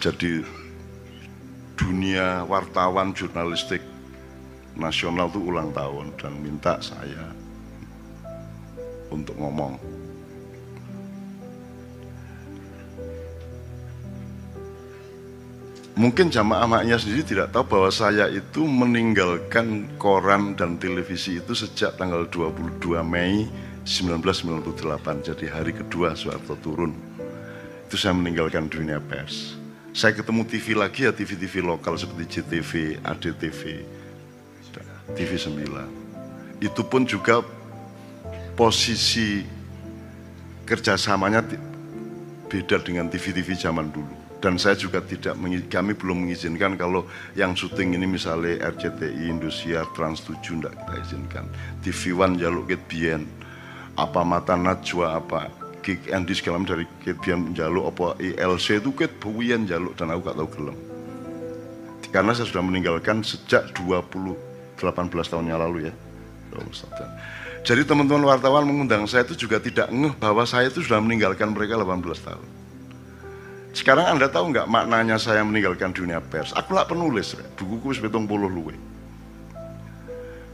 [0.00, 0.40] jadi
[1.76, 3.84] dunia wartawan jurnalistik
[4.72, 7.36] nasional itu ulang tahun dan minta saya
[9.12, 9.76] untuk ngomong.
[16.00, 22.00] Mungkin jamaah maknya sendiri tidak tahu bahwa saya itu meninggalkan koran dan televisi itu sejak
[22.00, 23.44] tanggal 22 Mei
[23.84, 25.28] 1998.
[25.28, 26.96] Jadi hari kedua Soeharto turun.
[27.84, 29.59] Itu saya meninggalkan dunia pers.
[29.90, 33.60] Saya ketemu TV lagi ya TV-TV lokal seperti JTV, ADTV,
[35.18, 36.62] TV 9.
[36.62, 37.42] Itu pun juga
[38.54, 39.42] posisi
[40.62, 41.42] kerjasamanya
[42.46, 45.36] beda dengan TV-TV zaman dulu dan saya juga tidak
[45.68, 47.04] kami belum mengizinkan kalau
[47.36, 51.46] yang syuting ini misalnya RCTI Indosiar Trans 7 tidak kita izinkan
[51.84, 53.28] TV One jaluk ket bien
[54.00, 59.12] apa mata najwa apa gig Andy segala dari ket bien jaluk apa ILC itu ket
[59.18, 60.76] buwian jaluk dan aku gak tahu gelem.
[62.10, 64.34] Karena saya sudah meninggalkan sejak 20
[64.80, 65.94] 18 tahun yang lalu ya.
[67.60, 71.76] Jadi teman-teman wartawan mengundang saya itu juga tidak ngeh bahwa saya itu sudah meninggalkan mereka
[71.78, 72.46] 18 tahun.
[73.70, 76.50] Sekarang Anda tahu nggak maknanya saya meninggalkan dunia pers?
[76.58, 78.74] Aku lah penulis, bukuku sebetung puluh luwe.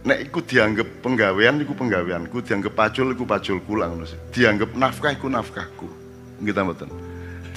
[0.06, 4.06] Nek ikut dianggap penggawean, ikut penggaweanku, dianggap pacul, ikut pacul kulang.
[4.30, 5.90] Dianggap nafkah, ikut nafkahku.
[6.46, 6.94] Kita betul.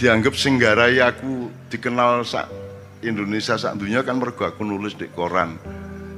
[0.02, 2.50] Dianggap singgarai aku dikenal sak
[3.06, 5.62] Indonesia sak dunia kan mergo aku nulis di koran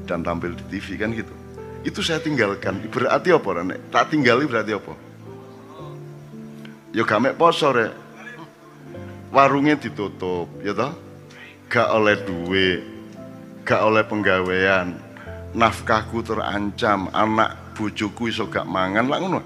[0.08, 1.36] dan tampil di TV kan gitu.
[1.84, 2.80] Itu saya tinggalkan.
[2.88, 3.92] Berarti apa nek?
[3.92, 4.94] Tak tinggali berarti apa?
[6.96, 7.92] Yo gamek poso rek
[9.36, 10.96] warungnya ditutup, ya toh?
[11.72, 12.84] Gak oleh duit,
[13.64, 15.11] gak oleh penggawean,
[15.52, 19.42] nafkahku terancam, anak bujuku iso gak mangan lah ngono.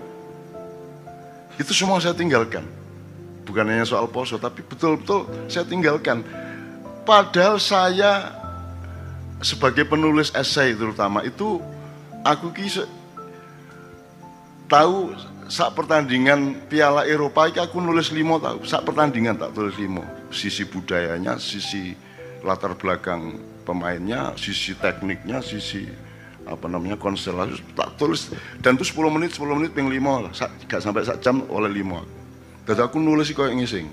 [1.55, 2.67] Itu semua saya tinggalkan.
[3.45, 6.25] Bukan hanya soal poso, tapi betul-betul saya tinggalkan.
[7.05, 8.33] Padahal saya
[9.45, 11.61] sebagai penulis esai terutama itu
[12.25, 12.89] aku kisah
[14.65, 15.13] tahu
[15.45, 20.01] saat pertandingan Piala Eropa itu aku nulis limo tahu saat pertandingan tak tulis limo
[20.33, 21.93] sisi budayanya sisi
[22.41, 25.85] latar belakang pemainnya sisi tekniknya sisi
[26.45, 28.29] apa namanya konstelasi tak tulis.
[28.61, 30.33] Dan itu 10 menit 10 menit ping limo lah.
[30.69, 32.05] Gak sampai sak jam oleh limo
[32.65, 33.85] dan aku nulis kok ngising.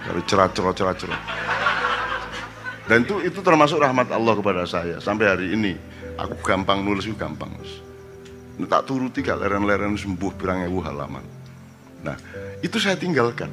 [0.00, 1.22] Dari cerah cerah cerah cerah
[2.90, 4.98] dan itu itu termasuk rahmat Allah kepada saya.
[4.98, 5.78] Sampai hari ini
[6.18, 7.54] aku gampang nulis itu gampang
[8.66, 11.24] tak turuti gak leren-leren sembuh pirang ewu halaman.
[12.04, 12.18] Nah,
[12.60, 13.48] itu saya tinggalkan.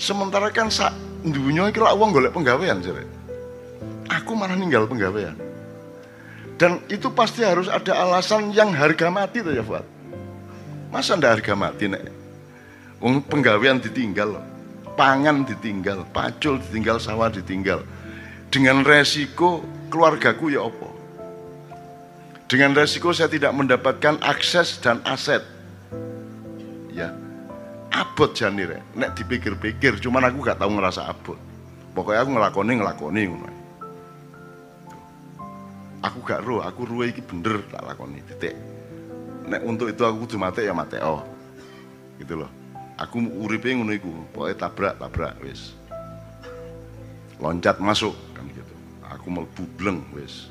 [0.00, 0.94] Sementara kan sak
[1.26, 3.04] dunia iki lak wong golek penggawean jare.
[4.26, 5.38] Aku malah ninggal penggawean.
[6.58, 9.86] Dan itu pasti harus ada alasan yang harga mati tuh ya Fuad.
[10.90, 12.10] Masa ndak harga mati nek?
[12.98, 14.42] Wong penggawean ditinggal,
[14.98, 17.86] pangan ditinggal, pacul ditinggal, sawah ditinggal.
[18.50, 19.62] Dengan resiko
[19.94, 20.90] keluargaku ya opo?
[22.50, 25.46] Dengan resiko saya tidak mendapatkan akses dan aset.
[26.90, 27.14] Ya,
[27.94, 28.82] abot janire.
[28.98, 31.38] Nek dipikir-pikir, cuman aku gak tahu ngerasa abot.
[31.94, 33.22] Pokoknya aku ngelakoni ngelakoni
[36.04, 38.52] Aku gak roh, aku roh iki bener tak lakoni titik.
[39.46, 41.22] Nek untuk itu aku kudu mati ya mati oh.
[42.20, 42.50] Gitu loh.
[42.96, 45.76] Aku uripe ngono iku, pokoknya tabrak tabrak wis.
[47.40, 48.74] Loncat masuk kan gitu.
[49.12, 49.44] Aku mau
[49.76, 50.48] bleng wis.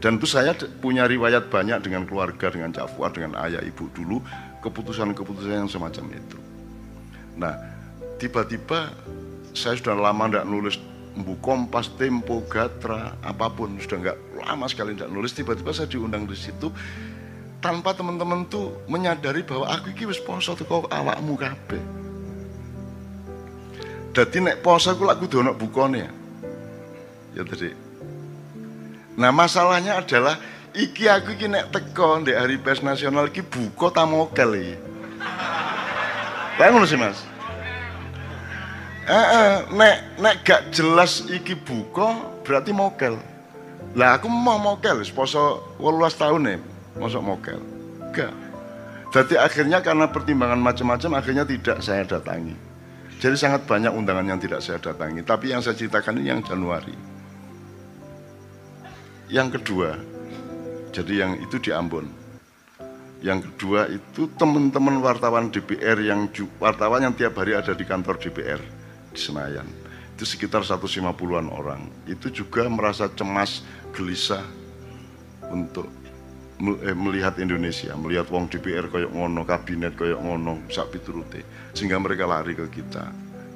[0.00, 4.24] Dan itu saya punya riwayat banyak dengan keluarga, dengan Cak Fuad, dengan ayah ibu dulu,
[4.64, 6.38] keputusan-keputusan yang semacam itu.
[7.36, 7.52] Nah,
[8.16, 8.96] tiba-tiba
[9.52, 10.80] saya sudah lama tidak nulis
[11.20, 14.18] Mbu Kompas, Tempo, Gatra, apa pun, sudah nggak
[14.50, 16.74] lama sekali tidak nulis, tiba-tiba saya diundang di situ,
[17.62, 21.82] tanpa teman-teman tuh menyadari bahwa aku ini wis poso kau awakmu kabeh.
[24.10, 26.10] Jadi nek poso aku lagu dono bukone ya.
[27.30, 27.70] Ya tadi
[29.14, 30.34] Nah masalahnya adalah
[30.74, 34.74] iki aku iki nek teko di hari pers nasional iki buka ta mokel iki.
[36.58, 37.22] Lah sih Mas.
[39.06, 43.29] Eh, eh, nek nek gak jelas iki buka berarti mokel.
[43.98, 46.58] Lah aku mau mokel poso 18 tahun nih,
[47.02, 47.58] masuk mokel.
[48.14, 48.30] Gak.
[49.10, 52.54] Jadi akhirnya karena pertimbangan macam-macam akhirnya tidak saya datangi.
[53.18, 55.26] Jadi sangat banyak undangan yang tidak saya datangi.
[55.26, 56.94] Tapi yang saya ceritakan ini yang Januari.
[59.26, 59.98] Yang kedua,
[60.94, 62.06] jadi yang itu di Ambon.
[63.20, 66.30] Yang kedua itu teman-teman wartawan DPR yang
[66.62, 68.62] wartawan yang tiap hari ada di kantor DPR
[69.12, 69.79] di Senayan.
[70.20, 71.88] Itu sekitar 150-an orang.
[72.04, 73.64] Itu juga merasa cemas,
[73.96, 74.44] gelisah
[75.48, 75.88] untuk
[76.84, 81.72] eh, melihat Indonesia, melihat wong DPR koyok ngono, kabinet koyok ngono, sak piturute.
[81.72, 83.08] Sehingga mereka lari ke kita.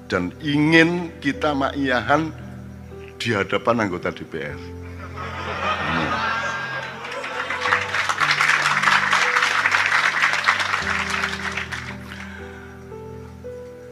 [0.08, 2.32] dan ingin kita makiyahan
[3.20, 4.56] di hadapan anggota DPR.
[4.56, 6.12] Hmm.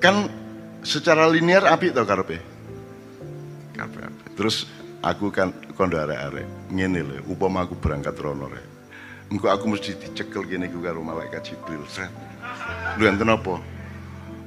[0.00, 0.16] Kan
[0.80, 2.51] secara linear api tau karepe.
[4.37, 4.67] Terus
[5.02, 8.67] aku kan kondo arek-arek ngene lho, upama aku berangkat rono rek.
[9.32, 11.82] Engko aku mesti dicekel kene iku karo malaikat Jibril.
[11.88, 12.12] Sret.
[13.00, 13.58] Lu enten apa?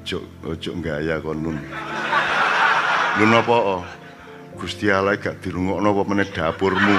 [0.05, 1.57] Ojo ojo gaya kon nun.
[3.17, 3.57] Lu napa?
[3.57, 3.83] Oh?
[4.55, 6.95] Gusti Allah gak dirungokno apa meneh dapurmu.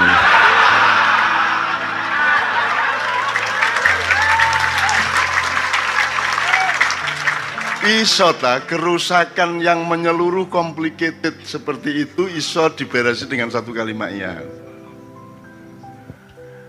[7.87, 14.43] Iso ta kerusakan yang menyeluruh complicated seperti itu iso diberesi dengan satu kalimat ya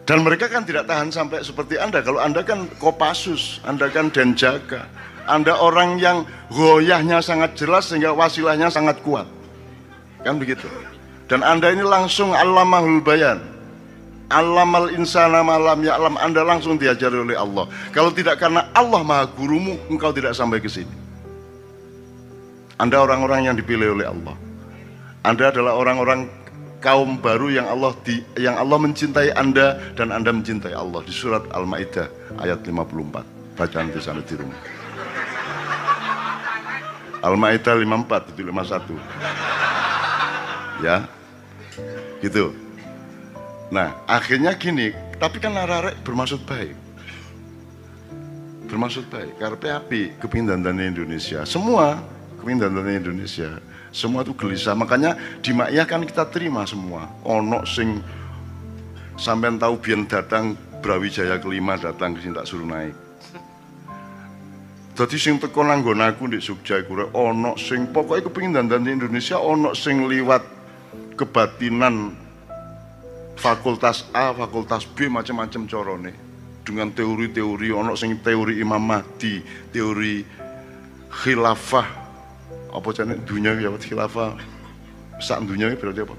[0.08, 2.00] dan mereka kan tidak tahan sampai seperti anda.
[2.00, 4.88] Kalau anda kan kopasus anda kan denjaga
[5.28, 9.28] anda orang yang goyahnya sangat jelas sehingga wasilahnya sangat kuat.
[10.24, 10.66] Kan begitu?
[11.28, 13.44] Dan anda ini langsung alamahul bayan.
[14.28, 17.64] Alamal insana malam ya alam Anda langsung diajari oleh Allah.
[17.96, 21.06] Kalau tidak karena Allah maha gurumu, engkau tidak sampai ke sini.
[22.78, 24.38] Anda orang-orang yang dipilih oleh Allah.
[25.26, 26.30] Anda adalah orang-orang
[26.78, 31.42] kaum baru yang Allah di, yang Allah mencintai Anda dan Anda mencintai Allah di surat
[31.50, 33.58] Al-Maidah ayat 54.
[33.58, 34.62] Bacaan di sana di rumah.
[37.26, 38.94] Al-Maidah 54 itu 51.
[40.86, 41.10] Ya.
[42.22, 42.54] Gitu.
[43.74, 46.78] Nah, akhirnya gini, tapi kan arek bermaksud baik.
[48.70, 51.42] Bermaksud baik, karena api kepindahan Indonesia.
[51.48, 53.60] Semua dan Indonesia
[53.92, 54.78] semua itu gelisah.
[54.78, 57.10] Makanya di Makyah kan kita terima semua.
[57.25, 58.00] Ono sing
[59.18, 62.94] sampai tahu biar datang Brawijaya kelima datang ke sini tak suruh naik.
[64.98, 69.38] Jadi sing teko nanggon aku di Jogja iku ono sing pokoknya kepingin dandan di Indonesia
[69.38, 70.42] ono sing liwat
[71.18, 72.13] kebatinan
[73.38, 76.13] fakultas A, fakultas B macam-macam corone.
[76.66, 80.25] Dengan teori-teori ono sing teori Imam Mahdi, teori
[81.10, 82.06] khilafah
[82.78, 84.38] apa jane dunia ya khilafah
[85.18, 86.16] sak dunia berarti apa?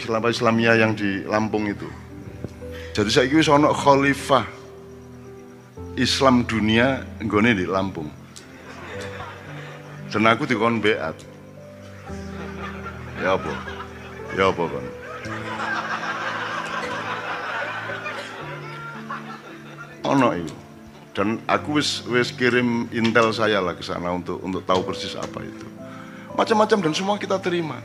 [0.00, 1.86] Khilafah Islamiyah yang di Lampung itu.
[2.96, 4.44] Jadi saya kira ono khalifah
[6.00, 8.08] Islam dunia nggone di Lampung.
[10.12, 11.16] Dan aku dikon beat.
[13.20, 13.52] Ya apa?
[14.36, 14.84] Ya apa kan?
[20.02, 20.61] Ono itu
[21.12, 25.44] dan aku wis wis kirim intel saya lah ke sana untuk untuk tahu persis apa
[25.44, 25.66] itu.
[26.32, 27.76] Macam-macam dan semua kita terima.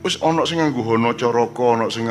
[0.00, 2.08] Wis ono sing nganggo hono coroko ono sing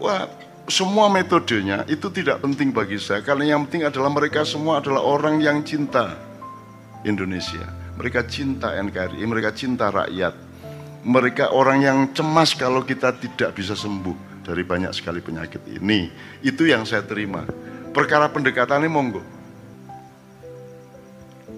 [0.00, 0.24] wah
[0.68, 3.20] semua metodenya itu tidak penting bagi saya.
[3.20, 6.16] Karena yang penting adalah mereka semua adalah orang yang cinta
[7.04, 7.68] Indonesia.
[8.00, 10.48] Mereka cinta NKRI mereka cinta rakyat.
[11.04, 16.08] Mereka orang yang cemas kalau kita tidak bisa sembuh dari banyak sekali penyakit ini.
[16.40, 17.44] Itu yang saya terima
[17.92, 19.22] perkara pendekatan ini monggo.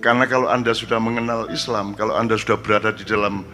[0.01, 3.45] Karena kalau Anda sudah mengenal Islam, kalau Anda sudah berada di dalam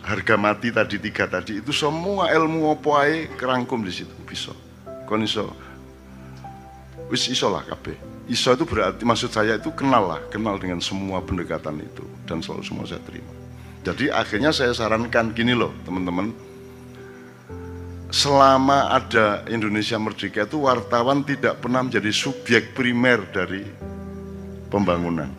[0.00, 4.54] harga mati tadi tiga tadi itu semua ilmu opo ae kerangkum di situ bisa.
[5.10, 5.50] Kon iso
[7.10, 7.98] wis iso lah kabeh.
[8.30, 12.62] Iso itu berarti maksud saya itu kenal lah, kenal dengan semua pendekatan itu dan selalu
[12.62, 13.34] semua saya terima.
[13.82, 16.30] Jadi akhirnya saya sarankan gini loh teman-teman,
[18.10, 23.62] selama ada Indonesia Merdeka itu wartawan tidak pernah menjadi subjek primer dari
[24.66, 25.30] pembangunan.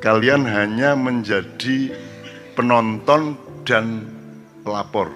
[0.00, 1.92] Kalian hanya menjadi
[2.56, 4.04] penonton dan
[4.64, 5.12] pelapor.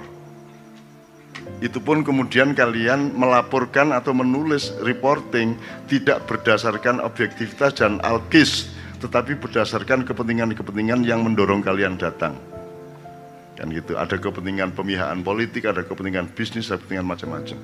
[1.65, 5.57] Itu pun kemudian kalian melaporkan atau menulis reporting
[5.89, 12.37] tidak berdasarkan objektivitas dan alkis, tetapi berdasarkan kepentingan-kepentingan yang mendorong kalian datang
[13.59, 17.59] kan gitu ada kepentingan pemihaan politik ada kepentingan bisnis ada kepentingan macam-macam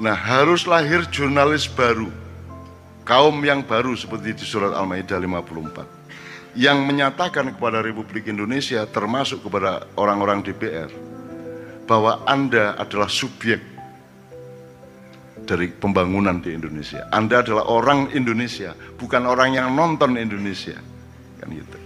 [0.00, 2.08] nah harus lahir jurnalis baru
[3.04, 9.84] kaum yang baru seperti di surat Al-Maidah 54 yang menyatakan kepada Republik Indonesia termasuk kepada
[10.00, 10.88] orang-orang DPR
[11.84, 13.60] bahwa Anda adalah subjek
[15.48, 17.08] dari pembangunan di Indonesia.
[17.08, 20.76] Anda adalah orang Indonesia, bukan orang yang nonton Indonesia.
[21.40, 21.78] Kan gitu.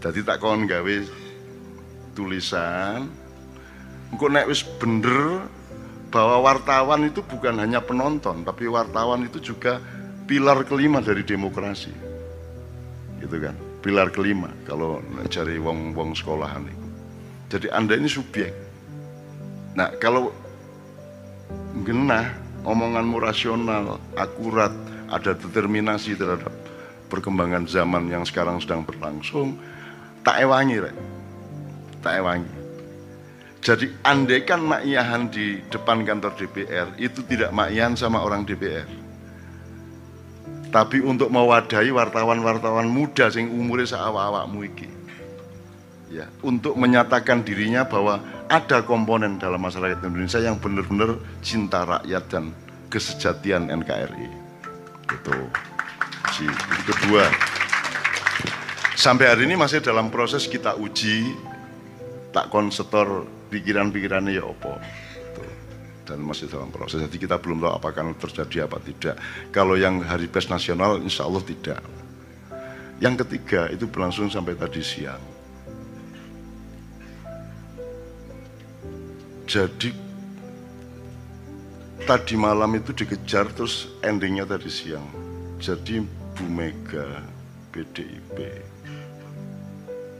[0.00, 0.96] Jadi tak kawan gawe
[2.14, 3.06] tulisan
[4.10, 5.46] engko nek wis bener
[6.10, 9.78] bahwa wartawan itu bukan hanya penonton tapi wartawan itu juga
[10.30, 11.90] pilar kelima dari demokrasi.
[13.18, 13.54] Gitu kan?
[13.82, 16.86] Pilar kelima kalau cari wong-wong sekolahan itu.
[17.50, 18.54] Jadi anda ini subjek.
[19.74, 20.30] Nah kalau
[21.82, 22.30] genah
[22.62, 24.70] omonganmu rasional akurat
[25.10, 26.54] ada determinasi terhadap
[27.10, 29.58] perkembangan zaman yang sekarang sedang berlangsung
[30.22, 30.94] tak ewangi rek
[32.00, 32.52] tak ewangi.
[33.60, 39.10] Jadi andaikan makyahan di depan kantor DPR itu tidak makyahan sama orang DPR
[40.70, 44.88] tapi untuk mewadahi wartawan-wartawan muda sing umurnya seawak-awakmu iki.
[46.10, 52.54] Ya untuk menyatakan dirinya bahwa ada komponen dalam masyarakat Indonesia yang benar-benar cinta rakyat dan
[52.90, 54.26] kesejatian NKRI
[55.10, 55.38] itu.
[56.34, 56.46] Si
[56.86, 57.26] kedua
[58.94, 61.34] sampai hari ini masih dalam proses kita uji
[62.30, 64.78] tak konsetor pikiran-pikirannya ya opo
[66.10, 67.06] dan masih dalam proses.
[67.06, 69.14] Jadi kita belum tahu apakah terjadi apa tidak.
[69.54, 71.78] Kalau yang hari pers nasional insya Allah tidak.
[72.98, 75.22] Yang ketiga itu berlangsung sampai tadi siang.
[79.46, 79.90] Jadi
[82.04, 85.06] tadi malam itu dikejar terus endingnya tadi siang.
[85.62, 86.02] Jadi
[86.34, 87.22] Bu Mega
[87.70, 88.36] PDIP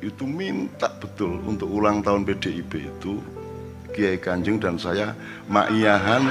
[0.01, 3.21] itu minta betul untuk ulang tahun PDIP itu
[3.93, 5.13] Kiai Kanjeng dan saya
[5.45, 6.25] makiyahan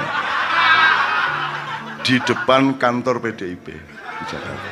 [2.02, 4.72] di depan kantor PDIP di Jakarta.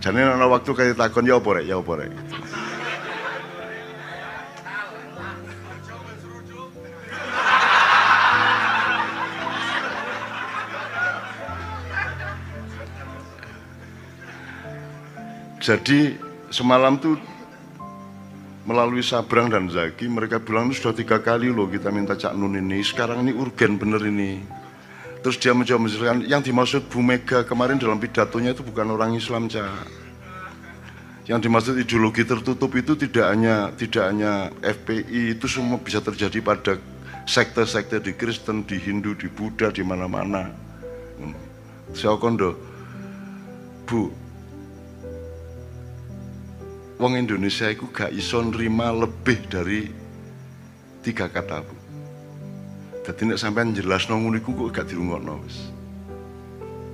[0.00, 1.92] Jadi waktu kayak takon ya apa ya apa
[15.60, 16.16] Jadi
[16.48, 17.20] semalam tuh
[18.64, 22.56] melalui Sabrang dan Zaki mereka bilang itu sudah tiga kali loh kita minta Cak Nun
[22.56, 24.40] ini sekarang ini urgen bener ini
[25.24, 29.48] terus dia menjawab menjelaskan yang dimaksud Bu Mega kemarin dalam pidatonya itu bukan orang Islam
[29.48, 29.88] Cak
[31.28, 36.76] yang dimaksud ideologi tertutup itu tidak hanya tidak hanya FPI itu semua bisa terjadi pada
[37.30, 40.50] sekte-sekte di Kristen, di Hindu, di Buddha, di mana-mana.
[41.22, 41.36] Hmm.
[41.94, 42.58] Saya kondo,
[43.86, 44.10] Bu,
[47.00, 49.88] wong Indonesia itu gak iso nerima lebih dari
[51.00, 51.74] tiga kata bu.
[53.00, 55.72] Jadi nek sampean jelas ngono iku kok gak dirungokno wis.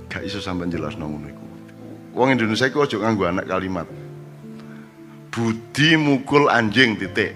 [0.07, 1.45] Gak iso sampean jelas ngono iku.
[2.15, 3.87] Wong Indonesia iku aja nganggo anak kalimat.
[5.27, 7.35] Budi mukul anjing titik.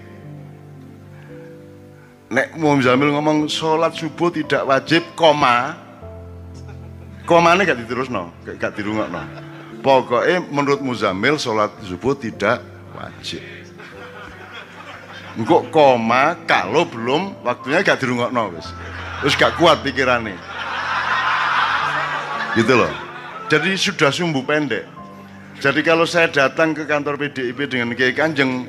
[2.32, 5.76] Nek mau Jamil ngomong sholat subuh tidak wajib, koma,
[7.28, 9.51] komanya gak diterusno, gak dirungokno.
[9.82, 12.62] Pokoknya menurut Muzamil sholat subuh tidak
[12.94, 13.42] wajib.
[15.34, 18.68] Engkau koma kalau belum waktunya gak dirungokno wis.
[19.24, 20.38] Terus gak kuat pikirannya.
[22.54, 22.92] Gitu loh.
[23.50, 24.86] Jadi sudah sumbu pendek.
[25.58, 28.66] Jadi kalau saya datang ke kantor PDIP dengan Kiai Kanjeng,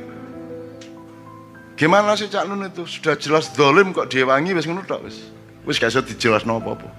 [1.76, 2.86] gimana sih Cak Nun itu?
[2.86, 5.30] Sudah jelas dolim kok dia wangi wis ngono tok wis.
[5.68, 6.90] Wis gak iso dijelasno apa-apa.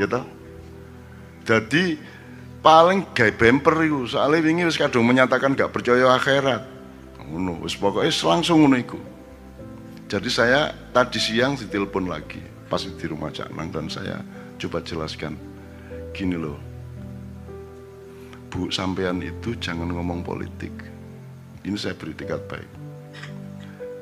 [0.00, 0.24] Ya toh?
[1.44, 2.15] Jadi
[2.66, 6.66] paling gay bemper itu soalnya wingi wis kadung menyatakan gak percaya akhirat.
[7.30, 8.98] Ngono wis pokoknya langsung ngono iku.
[10.10, 14.18] Jadi saya tadi siang ditelepon lagi pas di rumah Cak Nang dan saya
[14.58, 15.38] coba jelaskan.
[16.10, 16.58] Gini loh.
[18.50, 20.74] Bu sampean itu jangan ngomong politik.
[21.62, 22.70] Ini saya beri tiket baik.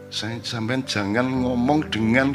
[0.08, 2.32] Saya sampean jangan ngomong dengan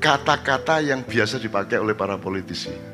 [0.00, 2.89] kata-kata yang biasa dipakai oleh para politisi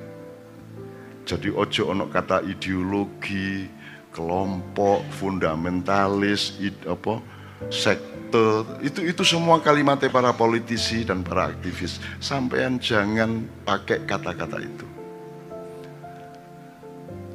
[1.27, 3.67] jadi ojo ono kata ideologi,
[4.15, 7.19] kelompok, fundamentalis, id, apa,
[7.67, 11.99] sekte, itu itu semua kalimatnya para politisi dan para aktivis.
[12.23, 14.87] Sampean jangan pakai kata-kata itu.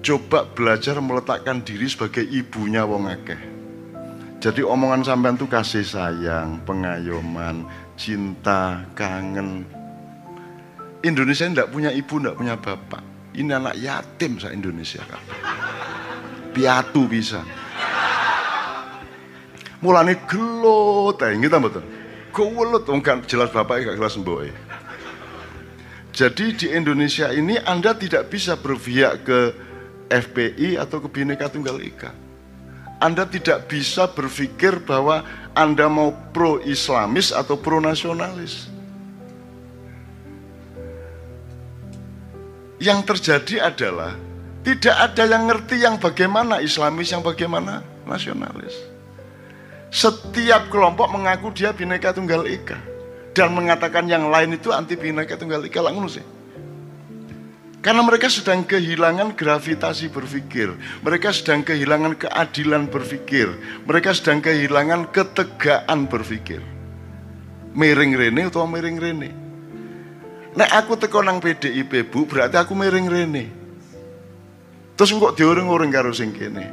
[0.01, 3.37] Coba belajar meletakkan diri sebagai ibunya wong akeh.
[4.41, 9.67] Jadi omongan sampean tuh kasih sayang, pengayoman, cinta, kangen.
[11.05, 15.21] Indonesia tidak punya ibu, tidak punya bapak ini anak yatim sa Indonesia kan.
[16.51, 17.43] Piatu bisa.
[19.81, 21.85] Mulane gelut ae nggih ta mboten.
[22.31, 24.51] Gelut wong kan jelas bapak gak mboke.
[26.11, 29.39] Jadi di Indonesia ini Anda tidak bisa berpihak ke
[30.11, 32.11] FPI atau ke Bhinneka Tunggal Ika.
[32.99, 35.23] Anda tidak bisa berpikir bahwa
[35.55, 37.79] Anda mau pro Islamis atau pro
[42.81, 44.17] yang terjadi adalah
[44.65, 48.73] tidak ada yang ngerti yang bagaimana Islamis, yang bagaimana nasionalis.
[49.93, 52.81] Setiap kelompok mengaku dia bineka tunggal ika
[53.37, 56.25] dan mengatakan yang lain itu anti bineka tunggal ika langsung sih.
[57.81, 60.69] Karena mereka sedang kehilangan gravitasi berpikir,
[61.01, 63.49] mereka sedang kehilangan keadilan berpikir,
[63.89, 66.61] mereka sedang kehilangan ketegaan berpikir.
[67.73, 69.40] Miring rene atau miring rene.
[70.51, 73.45] Nek aku teko nang PDIP Bu, berarti aku miring rene.
[74.99, 76.67] Terus kok diuring-uring karo sing kene.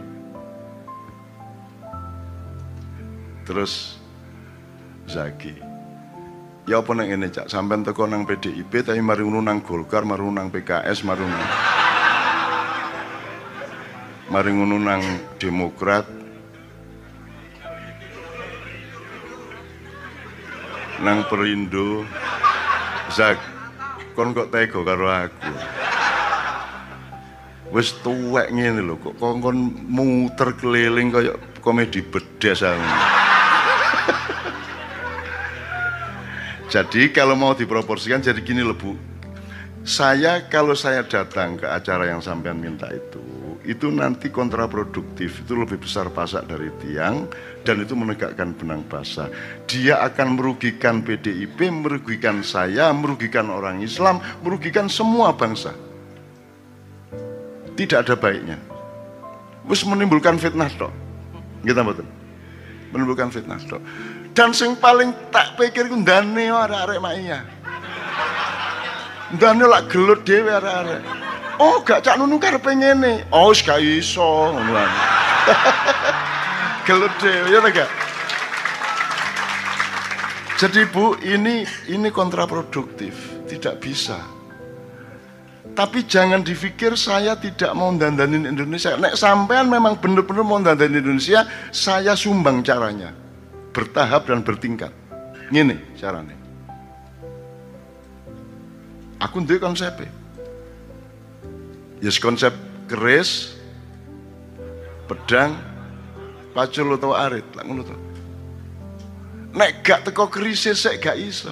[3.47, 3.97] Terus
[5.09, 5.55] Zaki.
[6.69, 10.53] Ya apa nang ngene Cak, sampean teko nang PDIP tapi mari nang Golkar, mari nang
[10.53, 11.25] PKS, mari.
[14.29, 15.01] Mari nang
[15.41, 16.05] Demokrat.
[21.01, 22.05] Nang Perindo.
[23.09, 23.41] Zak,
[24.19, 25.47] kon kok tega karo aku.
[27.71, 32.83] Wis tuwek ngene lho, kok kon kon muter keliling kaya komedi bedas aku.
[36.69, 38.99] Jadi kalau mau diproporsikan jadi gini loh Bu.
[39.87, 43.23] Saya kalau saya datang ke acara yang sampean minta itu,
[43.69, 47.29] itu nanti kontraproduktif, itu lebih besar pasak dari tiang
[47.69, 49.29] dan itu menegakkan benang basah.
[49.69, 55.77] Dia akan merugikan PDIP, merugikan saya, merugikan orang Islam, merugikan semua bangsa.
[57.77, 58.57] Tidak ada baiknya.
[59.69, 60.91] Wis menimbulkan fitnah toh.
[61.61, 62.09] Kita betul.
[62.97, 63.85] Menimbulkan fitnah toh.
[64.33, 67.05] Dan sing paling tak pikir ku ndane arek-arek.
[69.37, 71.28] Ndane lak gelut dhewe arek-arek.
[71.59, 73.27] Oh, gak cak nunu karepe ngene.
[73.35, 74.79] Oh, wis gak iso ngono
[77.53, 77.91] ya gak?
[80.59, 84.19] Jadi Bu, ini ini kontraproduktif, tidak bisa.
[85.79, 88.99] Tapi jangan dipikir saya tidak mau dandanin Indonesia.
[88.99, 93.15] Nek sampean memang benar-benar mau dandanin Indonesia, saya sumbang caranya
[93.71, 94.91] bertahap dan bertingkat.
[95.55, 96.35] Ini caranya.
[99.23, 100.18] Aku ndek konsep.
[101.99, 102.55] Yes konsep
[102.87, 103.59] keris,
[105.11, 105.59] pedang,
[106.55, 107.83] pacul atau arit, lah ngono.
[109.51, 111.51] Nek gak teko keris sik gak iso.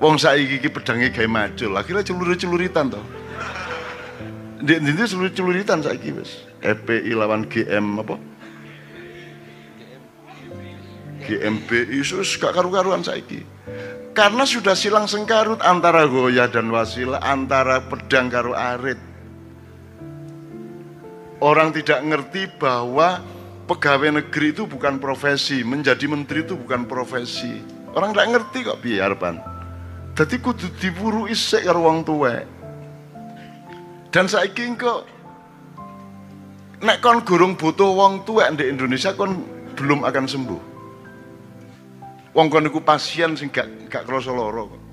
[0.00, 3.00] Wong saiki iki pedange gawe macul, akhirnya celuri-celuritan to.
[4.64, 6.44] Ndek ndi celuri-celuritan saiki wis.
[6.64, 8.16] FPI lawan GM apa?
[11.26, 13.44] GMB Yesus gak karu-karuan saiki.
[14.16, 18.96] Karena sudah silang sengkarut antara goya dan wasilah, antara pedang karo arit.
[21.36, 23.20] Orang tidak ngerti bahwa
[23.68, 27.60] pegawai negeri itu bukan profesi, menjadi menteri itu bukan profesi.
[27.92, 29.36] Orang tidak ngerti kok biar pan.
[30.16, 32.48] Jadi kudu diburu isek karo wong tuwek.
[34.08, 35.04] Dan saiki kok
[36.80, 39.44] nek kon gurung butuh wong tuwek di Indonesia kon
[39.76, 40.75] belum akan sembuh.
[42.36, 44.85] Wong kon niku pasien sing gak gak krasa lara kok.